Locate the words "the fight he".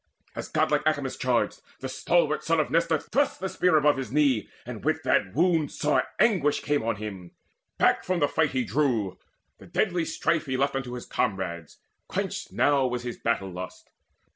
8.19-8.63